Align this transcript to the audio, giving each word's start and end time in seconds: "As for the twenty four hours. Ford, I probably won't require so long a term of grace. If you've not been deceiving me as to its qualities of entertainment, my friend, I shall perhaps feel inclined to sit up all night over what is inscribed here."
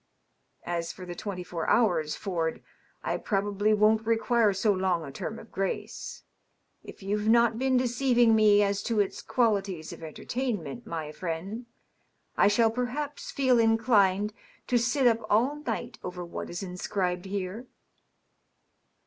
"As 0.65 0.91
for 0.91 1.05
the 1.05 1.13
twenty 1.13 1.43
four 1.43 1.69
hours. 1.69 2.15
Ford, 2.15 2.63
I 3.03 3.17
probably 3.17 3.71
won't 3.71 4.03
require 4.03 4.51
so 4.51 4.73
long 4.73 5.05
a 5.05 5.11
term 5.11 5.37
of 5.37 5.51
grace. 5.51 6.23
If 6.83 7.03
you've 7.03 7.27
not 7.27 7.59
been 7.59 7.77
deceiving 7.77 8.33
me 8.35 8.63
as 8.63 8.81
to 8.89 8.99
its 8.99 9.21
qualities 9.21 9.93
of 9.93 10.01
entertainment, 10.01 10.87
my 10.87 11.11
friend, 11.11 11.67
I 12.35 12.47
shall 12.47 12.71
perhaps 12.71 13.29
feel 13.29 13.59
inclined 13.59 14.33
to 14.65 14.79
sit 14.79 15.05
up 15.05 15.19
all 15.29 15.57
night 15.57 15.99
over 16.03 16.25
what 16.25 16.49
is 16.49 16.63
inscribed 16.63 17.25
here." 17.25 17.67